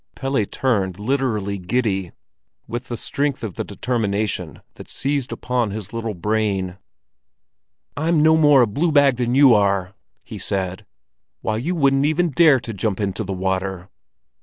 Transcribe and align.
Pelle 0.15 0.45
turned 0.45 0.97
literally 0.97 1.59
giddy, 1.59 2.11
with 2.67 2.85
the 2.85 2.97
strength 2.97 3.43
of 3.43 3.53
the 3.53 3.63
determination 3.63 4.63
that 4.73 4.89
seized 4.89 5.31
upon 5.31 5.69
his 5.69 5.93
little 5.93 6.15
brain. 6.15 6.79
"I'm 7.95 8.19
no 8.23 8.35
more 8.35 8.63
a 8.63 8.67
blue 8.67 8.91
bag 8.91 9.17
than 9.17 9.35
you 9.35 9.53
are!" 9.53 9.93
he 10.23 10.39
said. 10.39 10.87
"Why, 11.41 11.57
you 11.57 11.75
wouldn't 11.75 12.07
even 12.07 12.31
dare 12.31 12.59
to 12.61 12.73
jump 12.73 12.99
into 12.99 13.23
the 13.23 13.31
water!" 13.33 13.89